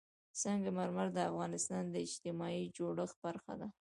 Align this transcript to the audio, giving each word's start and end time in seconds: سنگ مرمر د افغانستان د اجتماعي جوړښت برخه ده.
سنگ 0.41 0.63
مرمر 0.77 1.07
د 1.13 1.19
افغانستان 1.29 1.83
د 1.89 1.95
اجتماعي 2.05 2.63
جوړښت 2.77 3.17
برخه 3.25 3.53
ده. 3.61 3.67